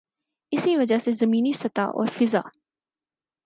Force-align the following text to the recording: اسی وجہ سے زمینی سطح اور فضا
اسی 0.51 0.77
وجہ 0.77 0.97
سے 0.99 1.11
زمینی 1.11 1.53
سطح 1.53 1.81
اور 1.81 2.07
فضا 2.07 2.41